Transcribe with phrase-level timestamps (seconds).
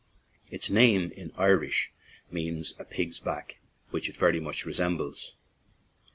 [0.49, 1.91] Its name in Irish
[2.31, 3.57] means "a pig's back/'
[3.91, 5.35] which it very much resembles.